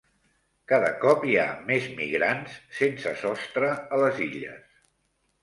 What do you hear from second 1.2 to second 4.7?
hi ha més migrants sense sostre a les Illes